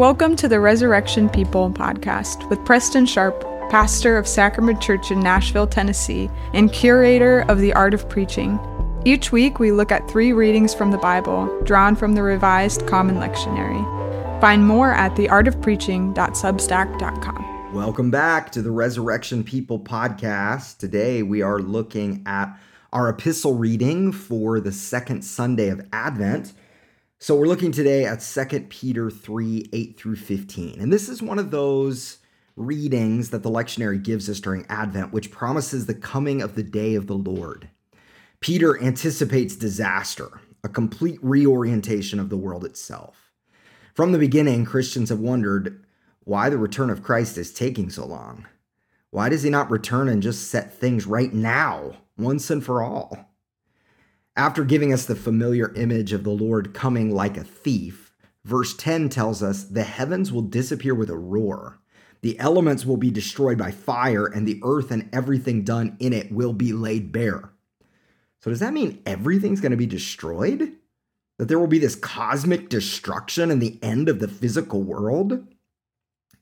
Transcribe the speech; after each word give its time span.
Welcome 0.00 0.32
to 0.36 0.48
the 0.48 0.60
Resurrection 0.60 1.28
People 1.28 1.70
podcast 1.70 2.48
with 2.48 2.64
Preston 2.64 3.04
Sharp, 3.04 3.38
pastor 3.68 4.16
of 4.16 4.26
Sacrament 4.26 4.80
Church 4.80 5.10
in 5.10 5.20
Nashville, 5.20 5.66
Tennessee, 5.66 6.30
and 6.54 6.72
curator 6.72 7.40
of 7.50 7.58
the 7.58 7.74
Art 7.74 7.92
of 7.92 8.08
Preaching. 8.08 8.58
Each 9.04 9.30
week, 9.30 9.58
we 9.58 9.72
look 9.72 9.92
at 9.92 10.10
three 10.10 10.32
readings 10.32 10.72
from 10.72 10.90
the 10.90 10.96
Bible, 10.96 11.54
drawn 11.64 11.96
from 11.96 12.14
the 12.14 12.22
Revised 12.22 12.86
Common 12.86 13.16
Lectionary. 13.16 14.40
Find 14.40 14.66
more 14.66 14.94
at 14.94 15.14
theartofpreaching.substack.com. 15.16 17.74
Welcome 17.74 18.10
back 18.10 18.50
to 18.52 18.62
the 18.62 18.70
Resurrection 18.70 19.44
People 19.44 19.78
podcast. 19.78 20.78
Today, 20.78 21.22
we 21.22 21.42
are 21.42 21.58
looking 21.58 22.22
at 22.24 22.58
our 22.90 23.10
epistle 23.10 23.56
reading 23.56 24.12
for 24.12 24.60
the 24.60 24.72
second 24.72 25.20
Sunday 25.20 25.68
of 25.68 25.86
Advent. 25.92 26.54
So 27.22 27.36
we're 27.36 27.48
looking 27.48 27.70
today 27.70 28.06
at 28.06 28.22
2 28.22 28.60
Peter 28.70 29.10
3 29.10 29.68
8 29.74 29.98
through 29.98 30.16
15. 30.16 30.80
And 30.80 30.90
this 30.90 31.06
is 31.06 31.20
one 31.20 31.38
of 31.38 31.50
those 31.50 32.16
readings 32.56 33.28
that 33.28 33.42
the 33.42 33.50
lectionary 33.50 34.02
gives 34.02 34.30
us 34.30 34.40
during 34.40 34.64
Advent, 34.70 35.12
which 35.12 35.30
promises 35.30 35.84
the 35.84 35.92
coming 35.92 36.40
of 36.40 36.54
the 36.54 36.62
day 36.62 36.94
of 36.94 37.08
the 37.08 37.18
Lord. 37.18 37.68
Peter 38.40 38.82
anticipates 38.82 39.54
disaster, 39.54 40.40
a 40.64 40.68
complete 40.70 41.18
reorientation 41.20 42.18
of 42.18 42.30
the 42.30 42.38
world 42.38 42.64
itself. 42.64 43.30
From 43.92 44.12
the 44.12 44.18
beginning, 44.18 44.64
Christians 44.64 45.10
have 45.10 45.20
wondered 45.20 45.84
why 46.24 46.48
the 46.48 46.56
return 46.56 46.88
of 46.88 47.02
Christ 47.02 47.36
is 47.36 47.52
taking 47.52 47.90
so 47.90 48.06
long. 48.06 48.46
Why 49.10 49.28
does 49.28 49.42
he 49.42 49.50
not 49.50 49.70
return 49.70 50.08
and 50.08 50.22
just 50.22 50.48
set 50.48 50.72
things 50.72 51.06
right 51.06 51.34
now, 51.34 51.98
once 52.16 52.48
and 52.48 52.64
for 52.64 52.82
all? 52.82 53.29
After 54.40 54.64
giving 54.64 54.90
us 54.90 55.04
the 55.04 55.14
familiar 55.14 55.70
image 55.74 56.14
of 56.14 56.24
the 56.24 56.30
Lord 56.30 56.72
coming 56.72 57.14
like 57.14 57.36
a 57.36 57.44
thief, 57.44 58.14
verse 58.42 58.74
10 58.74 59.10
tells 59.10 59.42
us 59.42 59.64
the 59.64 59.82
heavens 59.82 60.32
will 60.32 60.40
disappear 60.40 60.94
with 60.94 61.10
a 61.10 61.18
roar. 61.18 61.78
The 62.22 62.38
elements 62.38 62.86
will 62.86 62.96
be 62.96 63.10
destroyed 63.10 63.58
by 63.58 63.70
fire, 63.70 64.24
and 64.24 64.48
the 64.48 64.58
earth 64.64 64.90
and 64.92 65.10
everything 65.12 65.62
done 65.62 65.94
in 66.00 66.14
it 66.14 66.32
will 66.32 66.54
be 66.54 66.72
laid 66.72 67.12
bare. 67.12 67.50
So, 68.38 68.48
does 68.48 68.60
that 68.60 68.72
mean 68.72 69.02
everything's 69.04 69.60
going 69.60 69.72
to 69.72 69.76
be 69.76 69.84
destroyed? 69.84 70.72
That 71.36 71.48
there 71.48 71.58
will 71.58 71.66
be 71.66 71.78
this 71.78 71.94
cosmic 71.94 72.70
destruction 72.70 73.50
and 73.50 73.60
the 73.60 73.78
end 73.82 74.08
of 74.08 74.20
the 74.20 74.28
physical 74.28 74.82
world? 74.82 75.46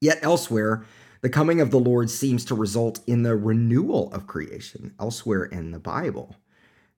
Yet 0.00 0.18
elsewhere, 0.20 0.84
the 1.20 1.30
coming 1.30 1.60
of 1.60 1.70
the 1.70 1.78
Lord 1.78 2.10
seems 2.10 2.44
to 2.46 2.56
result 2.56 2.98
in 3.06 3.22
the 3.22 3.36
renewal 3.36 4.12
of 4.12 4.26
creation 4.26 4.96
elsewhere 4.98 5.44
in 5.44 5.70
the 5.70 5.78
Bible. 5.78 6.34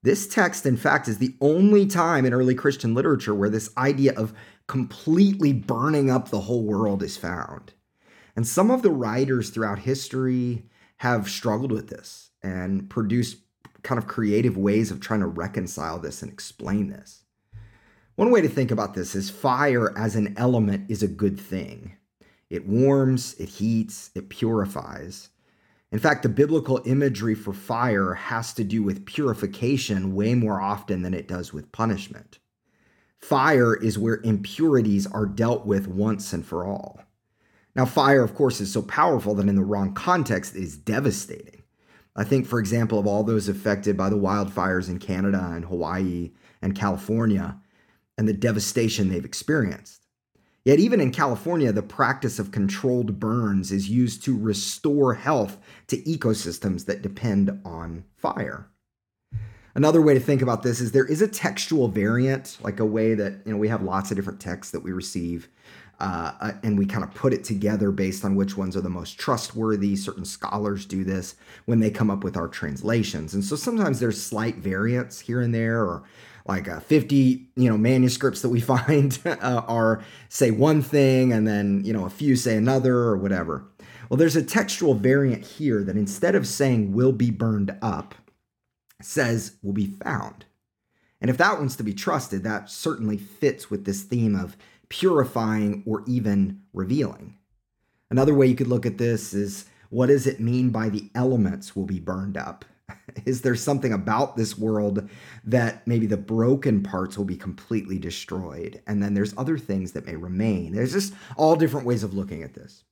This 0.02 0.27
text, 0.27 0.66
in 0.66 0.77
fact, 0.77 1.08
is 1.08 1.19
the 1.19 1.34
only 1.41 1.86
time 1.86 2.25
in 2.25 2.33
early 2.33 2.55
Christian 2.55 2.94
literature 2.94 3.34
where 3.34 3.50
this 3.50 3.70
idea 3.77 4.12
of 4.14 4.34
completely 4.66 5.53
burning 5.53 6.11
up 6.11 6.28
the 6.28 6.42
whole 6.42 6.64
world 6.64 7.03
is 7.03 7.16
found. 7.16 7.72
And 8.36 8.47
some 8.47 8.70
of 8.70 8.83
the 8.83 8.91
writers 8.91 9.50
throughout 9.50 9.80
history 9.80 10.64
have 10.98 11.28
struggled 11.28 11.72
with 11.72 11.88
this 11.88 12.30
and 12.42 12.88
produced 12.88 13.38
kind 13.83 13.98
of 13.98 14.06
creative 14.06 14.56
ways 14.56 14.91
of 14.91 15.00
trying 15.00 15.20
to 15.20 15.27
reconcile 15.27 15.98
this 15.98 16.22
and 16.22 16.31
explain 16.31 16.88
this. 16.88 17.25
One 18.16 18.31
way 18.31 18.41
to 18.41 18.48
think 18.48 18.70
about 18.70 18.94
this 18.94 19.14
is 19.14 19.31
fire 19.31 19.97
as 19.97 20.16
an 20.16 20.34
element 20.36 20.91
is 20.91 21.03
a 21.03 21.08
good 21.08 21.38
thing. 21.38 21.97
It 22.48 22.66
warms, 22.66 23.34
it 23.34 23.48
heats, 23.48 24.10
it 24.14 24.28
purifies. 24.28 25.28
In 25.92 25.98
fact, 25.98 26.23
the 26.23 26.29
biblical 26.29 26.83
imagery 26.84 27.34
for 27.34 27.53
fire 27.53 28.15
has 28.15 28.53
to 28.55 28.65
do 28.65 28.83
with 28.83 29.06
purification 29.06 30.15
way 30.15 30.34
more 30.34 30.61
often 30.61 31.03
than 31.03 31.15
it 31.15 31.28
does 31.28 31.53
with 31.53 31.73
punishment. 31.73 32.39
Fire 33.19 33.75
is 33.75 33.98
where 33.98 34.20
impurities 34.23 35.06
are 35.06 35.27
dealt 35.27 35.65
with 35.65 35.87
once 35.87 36.33
and 36.33 36.45
for 36.45 36.65
all. 36.65 37.01
Now, 37.75 37.84
fire, 37.84 38.22
of 38.22 38.34
course, 38.34 38.60
is 38.60 38.72
so 38.72 38.83
powerful 38.83 39.34
that 39.34 39.49
in 39.49 39.56
the 39.56 39.62
wrong 39.62 39.94
context 39.94 40.56
it 40.56 40.62
is 40.62 40.77
devastating. 40.77 41.62
I 42.16 42.25
think, 42.25 42.47
for 42.47 42.59
example, 42.59 42.99
of 42.99 43.06
all 43.06 43.22
those 43.22 43.49
affected 43.49 43.97
by 43.97 44.09
the 44.09 44.16
wildfires 44.16 44.89
in 44.89 44.99
Canada 44.99 45.50
and 45.53 45.66
Hawaii 45.66 46.33
and 46.62 46.75
California 46.75 47.60
and 48.16 48.27
the 48.27 48.33
devastation 48.33 49.09
they've 49.09 49.25
experienced. 49.25 50.06
Yet, 50.66 50.81
even 50.81 51.00
in 51.00 51.12
California, 51.12 51.71
the 51.71 51.81
practice 51.81 52.41
of 52.41 52.50
controlled 52.50 53.21
burns 53.21 53.71
is 53.71 53.88
used 53.88 54.25
to 54.25 54.37
restore 54.37 55.15
health 55.15 55.59
to 55.87 55.97
ecosystems 55.99 56.87
that 56.87 57.03
depend 57.03 57.60
on 57.65 58.03
fire. 58.16 58.69
Another 59.76 60.00
way 60.00 60.14
to 60.14 60.20
think 60.20 60.41
about 60.41 60.62
this 60.62 60.81
is 60.81 60.92
there 60.92 61.04
is 61.04 61.20
a 61.20 61.28
textual 61.28 61.87
variant, 61.87 62.56
like 62.62 62.81
a 62.81 62.84
way 62.87 63.12
that 63.12 63.42
you 63.44 63.53
know 63.53 63.59
we 63.59 63.69
have 63.69 63.82
lots 63.82 64.10
of 64.10 64.16
different 64.16 64.41
texts 64.41 64.72
that 64.72 64.81
we 64.81 64.91
receive, 64.91 65.50
uh, 66.00 66.32
uh 66.41 66.53
and 66.62 66.78
we 66.78 66.87
kind 66.87 67.04
of 67.04 67.12
put 67.12 67.34
it 67.34 67.44
together 67.44 67.91
based 67.91 68.25
on 68.25 68.36
which 68.36 68.56
ones 68.56 68.75
are 68.75 68.81
the 68.81 68.88
most 68.88 69.19
trustworthy. 69.19 69.94
Certain 69.94 70.25
scholars 70.25 70.86
do 70.86 71.04
this 71.04 71.34
when 71.66 71.81
they 71.81 71.91
come 71.91 72.10
up 72.10 72.25
with 72.25 72.38
our 72.38 72.48
translations, 72.48 73.34
and 73.34 73.44
so 73.44 73.54
sometimes 73.54 74.00
there's 74.00 74.20
slight 74.20 74.56
variants 74.56 75.20
here 75.20 75.42
and 75.42 75.54
there, 75.54 75.82
or 75.82 76.04
like 76.47 76.69
uh, 76.69 76.81
50 76.81 77.47
you 77.56 77.69
know 77.69 77.76
manuscripts 77.76 78.41
that 78.41 78.48
we 78.48 78.60
find 78.72 79.19
uh, 79.26 79.60
are 79.69 80.03
say 80.31 80.50
one 80.50 80.81
thing 80.81 81.34
and 81.34 81.47
then 81.47 81.84
you 81.84 81.92
know 81.92 82.06
a 82.06 82.10
few 82.10 82.34
say 82.34 82.56
another 82.56 82.97
or 82.97 83.19
whatever 83.19 83.66
well 84.09 84.16
there's 84.16 84.36
a 84.36 84.42
textual 84.42 84.94
variant 84.94 85.44
here 85.44 85.82
that 85.82 85.97
instead 85.97 86.34
of 86.34 86.47
saying 86.47 86.94
will 86.94 87.12
be 87.12 87.31
burned 87.31 87.76
up 87.82 88.15
says 89.01 89.57
will 89.62 89.73
be 89.73 89.87
found. 89.87 90.47
And 91.21 91.31
if 91.31 91.39
that 91.39 91.59
one's 91.59 91.77
to 91.77 91.83
be 91.83 91.95
trusted 91.95 92.43
that 92.45 92.71
certainly 92.71 93.17
fits 93.17 93.71
with 93.71 93.84
this 93.84 94.03
theme 94.03 94.34
of 94.34 94.57
purifying 94.89 95.83
or 95.87 96.05
even 96.07 96.62
revealing. 96.73 97.37
Another 98.11 98.34
way 98.34 98.47
you 98.47 98.55
could 98.55 98.69
look 98.69 98.87
at 98.87 98.99
this 98.99 99.34
is 99.34 99.67
what 99.91 100.07
does 100.07 100.27
it 100.27 100.41
mean 100.41 100.71
by 100.71 100.89
the 100.89 101.11
elements 101.15 101.75
will 101.75 101.84
be 101.84 102.01
burned 102.01 102.37
up? 102.37 102.65
Is 103.25 103.43
there 103.43 103.57
something 103.57 103.93
about 103.93 104.37
this 104.37 104.57
world 104.59 105.09
that 105.45 105.87
maybe 105.87 106.07
the 106.07 106.17
broken 106.17 106.83
parts 106.83 107.17
will 107.17 107.25
be 107.25 107.37
completely 107.37 107.99
destroyed? 107.99 108.81
And 108.87 109.03
then 109.03 109.15
there's 109.15 109.34
other 109.37 109.59
things 109.59 109.93
that 109.93 110.07
may 110.07 110.17
remain. 110.17 110.73
There's 110.73 110.93
just 110.93 111.15
all 111.37 111.57
different 111.57 111.87
ways 111.87 112.05
of 112.05 112.15
looking 112.15 112.43
at 112.43 112.55
this 112.55 112.84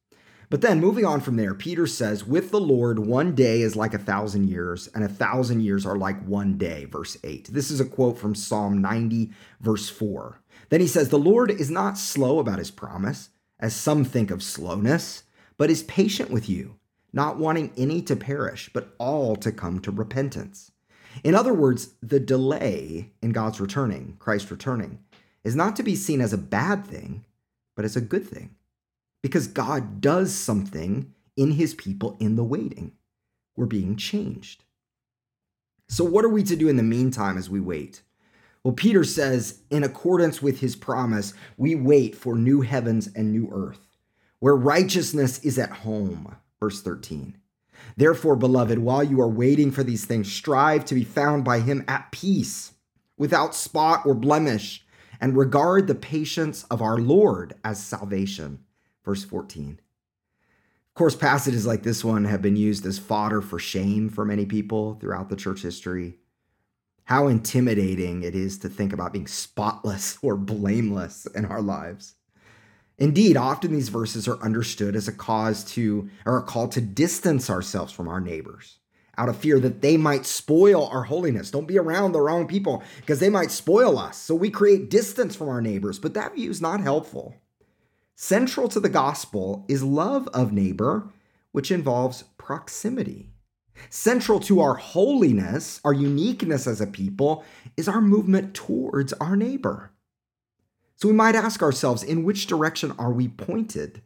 but 0.55 0.61
then 0.61 0.79
moving 0.79 1.05
on 1.05 1.21
from 1.21 1.35
there 1.35 1.53
peter 1.53 1.85
says 1.87 2.25
with 2.25 2.53
the 2.53 2.61
lord 2.61 3.01
one 3.01 3.35
day 3.35 3.61
is 3.61 3.75
like 3.75 3.93
a 3.93 3.99
thousand 3.99 4.49
years 4.49 4.89
and 4.95 5.03
a 5.03 5.09
thousand 5.09 5.61
years 5.61 5.85
are 5.85 5.99
like 5.99 6.25
one 6.27 6.57
day 6.57 6.85
verse 6.85 7.17
8 7.25 7.49
this 7.53 7.73
is 7.73 7.81
a 7.81 7.85
quote 7.85 8.17
from 8.17 8.37
psalm 8.37 8.81
90 8.81 9.33
verse 9.61 9.89
4 9.89 10.41
then 10.69 10.81
he 10.81 10.87
says 10.87 11.09
the 11.09 11.19
lord 11.19 11.51
is 11.51 11.71
not 11.71 11.99
slow 11.99 12.39
about 12.39 12.59
his 12.59 12.71
promise 12.71 13.31
as 13.59 13.75
some 13.75 14.05
think 14.05 14.31
of 14.31 14.43
slowness 14.43 15.25
but 15.57 15.71
is 15.71 15.83
patient 15.83 16.31
with 16.31 16.49
you 16.49 16.77
not 17.15 17.39
wanting 17.39 17.73
any 17.77 18.03
to 18.03 18.17
perish, 18.17 18.69
but 18.75 18.93
all 18.99 19.37
to 19.37 19.53
come 19.53 19.79
to 19.81 19.93
repentance. 19.93 20.73
In 21.23 21.35
other 21.35 21.55
words, 21.55 21.95
the 22.03 22.19
delay 22.19 23.13
in 23.23 23.31
God's 23.31 23.61
returning, 23.61 24.17
Christ 24.19 24.51
returning, 24.51 24.99
is 25.45 25.55
not 25.55 25.77
to 25.77 25.85
be 25.85 25.95
seen 25.95 26.21
as 26.21 26.33
a 26.33 26.39
bad 26.39 26.85
thing, 26.85 27.25
but 27.77 27.85
as 27.85 27.95
a 27.95 28.01
good 28.01 28.27
thing. 28.27 28.57
Because 29.25 29.47
God 29.47 30.03
does 30.03 30.35
something 30.35 31.15
in 31.35 31.53
his 31.53 31.73
people 31.73 32.19
in 32.21 32.37
the 32.37 32.45
waiting. 32.45 32.93
We're 33.57 33.65
being 33.65 33.97
changed. 33.97 34.65
So, 35.89 36.05
what 36.05 36.27
are 36.27 36.29
we 36.29 36.43
to 36.43 36.57
do 36.57 36.69
in 36.69 36.77
the 36.77 36.83
meantime 36.83 37.39
as 37.39 37.49
we 37.49 37.59
wait? 37.59 38.03
Well, 38.62 38.75
Peter 38.75 39.03
says, 39.03 39.61
in 39.71 39.83
accordance 39.83 40.43
with 40.43 40.61
his 40.61 40.77
promise, 40.77 41.33
we 41.57 41.75
wait 41.75 42.15
for 42.15 42.35
new 42.35 42.61
heavens 42.61 43.09
and 43.15 43.33
new 43.33 43.49
earth, 43.51 43.97
where 44.41 44.55
righteousness 44.55 45.39
is 45.39 45.59
at 45.59 45.71
home 45.71 46.37
Verse 46.61 46.83
13. 46.83 47.39
Therefore, 47.97 48.37
beloved, 48.37 48.79
while 48.79 49.03
you 49.03 49.23
are 49.23 49.29
waiting 49.29 49.71
for 49.71 49.83
these 49.83 50.05
things, 50.05 50.31
strive 50.31 50.85
to 50.87 50.95
be 50.95 51.05
found 51.05 51.45
by 51.45 51.61
him 51.61 51.83
at 51.89 52.12
peace, 52.12 52.73
without 53.17 53.55
spot 53.55 54.05
or 54.05 54.15
blemish, 54.15 54.85
and 55.19 55.35
regard 55.35 55.87
the 55.87 55.94
patience 55.94 56.65
of 56.71 56.82
our 56.82 56.99
Lord 56.99 57.55
as 57.65 57.82
salvation. 57.82 58.61
Verse 59.05 59.25
14. 59.25 59.81
Of 60.95 60.95
course, 60.95 61.17
passages 61.17 61.67
like 61.67 61.83
this 61.83 62.05
one 62.05 62.25
have 62.25 62.41
been 62.41 62.56
used 62.56 62.87
as 62.87 62.99
fodder 62.99 63.41
for 63.41 63.59
shame 63.59 64.09
for 64.09 64.25
many 64.25 64.47
people 64.47 64.95
throughout 64.95 65.29
the 65.29 65.37
church 65.37 65.62
history. 65.62 66.19
How 67.05 67.27
intimidating 67.27 68.23
it 68.23 68.35
is 68.35 68.59
to 68.59 68.69
think 68.69 68.93
about 68.93 69.12
being 69.12 69.27
spotless 69.27 70.19
or 70.23 70.37
blameless 70.37 71.27
in 71.35 71.45
our 71.45 71.61
lives. 71.61 72.15
Indeed, 72.97 73.37
often 73.37 73.73
these 73.73 73.89
verses 73.89 74.29
are 74.29 74.41
understood 74.41 74.95
as 74.95 75.09
a 75.09 75.12
cause 75.12 75.65
to, 75.73 76.09
or 76.25 76.39
a 76.39 76.43
call 76.43 76.69
to 76.69 76.81
distance 76.81 77.50
ourselves 77.50 77.93
from 77.93 78.07
our 78.07 78.21
neighbors 78.21 78.79
out 79.17 79.29
of 79.29 79.37
fear 79.37 79.61
that 79.61 79.81
they 79.81 79.97
might 79.97 80.27
spoil 80.27 80.87
our 80.89 81.05
holiness. 81.05 81.50
Don't 81.50 81.69
be 81.69 81.79
around 81.79 82.12
the 82.12 82.21
wrong 82.21 82.47
people 82.47 82.83
because 82.97 83.21
they 83.21 83.29
might 83.29 83.50
spoil 83.50 83.99
us. 83.99 84.17
So 84.17 84.35
we 84.35 84.50
create 84.50 84.91
distance 84.91 85.37
from 85.37 85.49
our 85.49 85.61
neighbors, 85.61 85.99
but 85.99 86.15
that 86.15 86.35
view 86.35 86.50
is 86.50 86.61
not 86.61 86.81
helpful. 86.81 87.35
Central 88.16 88.69
to 88.69 88.78
the 88.78 88.88
gospel 88.88 89.64
is 89.69 89.82
love 89.82 90.28
of 90.28 90.52
neighbor, 90.52 91.08
which 91.52 91.72
involves 91.72 92.25
proximity. 92.38 93.31
Central 93.90 94.38
to 94.40 94.61
our 94.61 94.75
holiness, 94.75 95.81
our 95.84 95.93
uniqueness 95.93 96.66
as 96.66 96.81
a 96.81 96.87
people, 96.87 97.44
is 97.76 97.88
our 97.88 98.00
movement 98.00 98.55
towards 98.55 99.12
our 99.14 99.34
neighbor. 99.34 99.90
So 100.96 101.08
we 101.08 101.14
might 101.14 101.34
ask 101.34 101.61
ourselves 101.61 102.05
in 102.05 102.22
which 102.22 102.46
direction 102.46 102.93
are 102.99 103.12
we 103.12 103.26
pointed? 103.26 104.00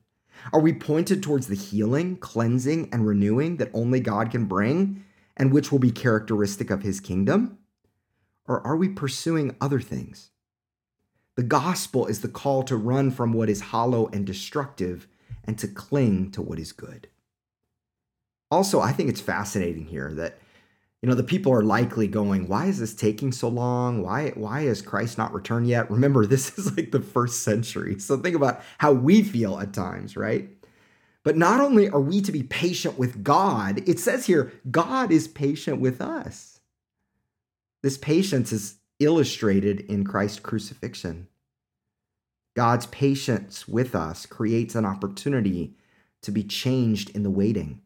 Are 0.55 0.61
we 0.61 0.73
pointed 0.73 1.23
towards 1.23 1.49
the 1.49 1.55
healing, 1.55 2.17
cleansing, 2.17 2.89
and 2.91 3.07
renewing 3.07 3.59
that 3.59 3.71
only 3.75 4.01
God 4.01 4.31
can 4.31 4.47
bring 4.47 5.05
and 5.37 5.53
which 5.53 5.71
will 5.71 5.79
be 5.79 5.91
characteristic 5.91 6.71
of 6.71 6.83
his 6.83 6.99
kingdom? 6.99 7.59
Or 8.47 8.67
are 8.67 8.77
we 8.77 8.89
pursuing 8.89 9.55
other 9.61 9.81
things? 9.81 10.31
The 11.39 11.45
gospel 11.45 12.09
is 12.09 12.21
the 12.21 12.27
call 12.27 12.65
to 12.65 12.77
run 12.77 13.13
from 13.13 13.33
what 13.33 13.49
is 13.49 13.61
hollow 13.61 14.09
and 14.09 14.27
destructive 14.27 15.07
and 15.45 15.57
to 15.61 15.69
cling 15.69 16.33
to 16.33 16.43
what 16.43 16.59
is 16.59 16.73
good. 16.73 17.07
Also, 18.51 18.81
I 18.81 18.91
think 18.91 19.09
it's 19.09 19.21
fascinating 19.21 19.85
here 19.85 20.13
that 20.15 20.41
you 21.01 21.09
know 21.09 21.15
the 21.15 21.23
people 21.23 21.53
are 21.53 21.63
likely 21.63 22.09
going 22.09 22.49
why 22.49 22.67
is 22.67 22.81
this 22.81 22.93
taking 22.93 23.31
so 23.31 23.47
long? 23.47 24.03
Why 24.03 24.31
why 24.31 24.63
has 24.63 24.83
christ 24.83 25.17
not 25.17 25.33
returned 25.33 25.69
yet? 25.69 25.89
Remember 25.93 26.27
this 26.27 26.59
is 26.59 26.77
like 26.77 26.91
the 26.91 26.99
first 26.99 27.45
century. 27.45 28.01
So 28.01 28.17
think 28.17 28.35
about 28.35 28.61
how 28.79 28.91
we 28.93 29.23
feel 29.23 29.61
at 29.61 29.73
times 29.73 30.17
right? 30.17 30.51
But 31.23 31.37
not 31.37 31.61
only 31.61 31.89
are 31.89 32.01
we 32.01 32.21
to 32.21 32.33
be 32.33 32.43
patient 32.43 32.99
with 32.99 33.23
god 33.23 33.89
it 33.89 34.01
says 34.01 34.27
here 34.27 34.53
god 34.73 35.13
is 35.13 35.29
patient 35.29 35.81
with 35.81 36.01
us. 36.01 36.59
This 37.85 37.97
patience 37.97 38.51
is 38.51 38.79
illustrated 38.99 39.81
in 39.81 40.05
christ's 40.05 40.41
crucifixion 40.41 41.29
god's 42.57 42.87
patience 42.87 43.69
with 43.69 43.95
us 43.95 44.27
creates 44.27 44.75
an 44.75 44.85
opportunity 44.85 45.75
to 46.23 46.31
be 46.31 46.43
changed 46.43 47.11
in 47.11 47.23
the 47.23 47.31
waiting 47.31 47.81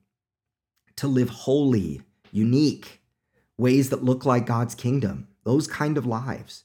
to 0.97 1.07
live 1.07 1.29
holy 1.29 2.03
unique 2.31 3.03
ways 3.57 3.91
that 3.91 4.05
look 4.05 4.25
like 4.25 4.47
God's 4.47 4.75
kingdom, 4.75 5.29
those 5.45 5.67
kind 5.67 5.97
of 5.97 6.07
lives, 6.07 6.65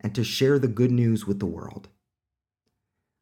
and 0.00 0.14
to 0.14 0.22
share 0.22 0.58
the 0.58 0.68
good 0.68 0.92
news 0.92 1.26
with 1.26 1.40
the 1.40 1.46
world. 1.46 1.88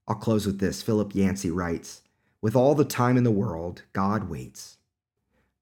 I'll 0.06 0.16
close 0.16 0.46
with 0.46 0.60
this. 0.60 0.82
Philip 0.82 1.14
Yancey 1.14 1.50
writes 1.50 2.02
With 2.42 2.54
all 2.54 2.74
the 2.74 2.84
time 2.84 3.16
in 3.16 3.24
the 3.24 3.30
world, 3.30 3.82
God 3.92 4.28
waits, 4.28 4.76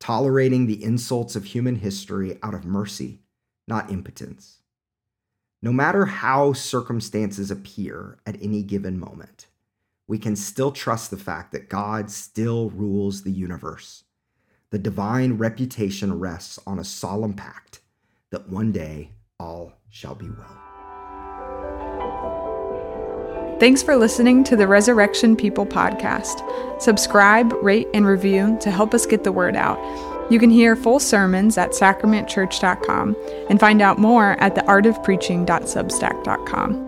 tolerating 0.00 0.66
the 0.66 0.82
insults 0.82 1.36
of 1.36 1.44
human 1.44 1.76
history 1.76 2.38
out 2.42 2.54
of 2.54 2.64
mercy, 2.64 3.20
not 3.68 3.90
impotence. 3.90 4.58
No 5.64 5.72
matter 5.72 6.04
how 6.04 6.52
circumstances 6.52 7.50
appear 7.50 8.18
at 8.26 8.36
any 8.42 8.62
given 8.62 8.98
moment, 8.98 9.46
we 10.06 10.18
can 10.18 10.36
still 10.36 10.70
trust 10.70 11.10
the 11.10 11.16
fact 11.16 11.52
that 11.52 11.70
God 11.70 12.10
still 12.10 12.68
rules 12.68 13.22
the 13.22 13.32
universe 13.32 14.04
the 14.70 14.78
divine 14.78 15.34
reputation 15.34 16.18
rests 16.18 16.58
on 16.66 16.80
a 16.80 16.84
solemn 16.84 17.32
pact 17.32 17.80
that 18.30 18.48
one 18.48 18.72
day 18.72 19.12
all 19.38 19.72
shall 19.88 20.16
be 20.16 20.28
well. 20.28 20.58
Thanks 23.60 23.82
for 23.84 23.96
listening 23.96 24.42
to 24.44 24.56
the 24.56 24.66
Resurrection 24.66 25.36
People 25.36 25.64
podcast. 25.64 26.82
Subscribe, 26.82 27.52
rate, 27.62 27.86
and 27.94 28.04
review 28.04 28.58
to 28.60 28.70
help 28.70 28.92
us 28.92 29.06
get 29.06 29.22
the 29.22 29.32
word 29.32 29.54
out. 29.54 29.78
You 30.30 30.38
can 30.38 30.50
hear 30.50 30.76
full 30.76 31.00
sermons 31.00 31.58
at 31.58 31.70
sacramentchurch.com 31.70 33.16
and 33.50 33.58
find 33.60 33.82
out 33.82 33.98
more 33.98 34.40
at 34.40 34.54
theartofpreaching.substack.com. 34.54 36.83